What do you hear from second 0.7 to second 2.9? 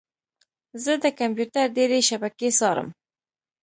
زه د کمپیوټر ډیرې شبکې څارم.